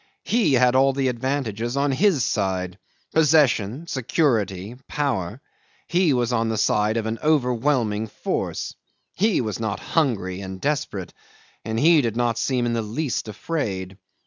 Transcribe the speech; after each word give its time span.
He 0.23 0.53
had 0.53 0.75
all 0.75 0.93
the 0.93 1.09
advantages 1.09 1.77
on 1.77 1.91
his 1.91 2.25
side 2.25 2.79
possession, 3.13 3.85
security, 3.85 4.73
power; 4.87 5.41
he 5.87 6.11
was 6.11 6.33
on 6.33 6.49
the 6.49 6.57
side 6.57 6.97
of 6.97 7.05
an 7.05 7.19
overwhelming 7.21 8.07
force! 8.07 8.73
He 9.13 9.41
was 9.41 9.59
not 9.59 9.79
hungry 9.79 10.41
and 10.41 10.59
desperate, 10.59 11.13
and 11.63 11.79
he 11.79 12.01
did 12.01 12.17
not 12.17 12.39
seem 12.39 12.65
in 12.65 12.73
the 12.73 12.81
least 12.81 13.27
afraid. 13.27 13.99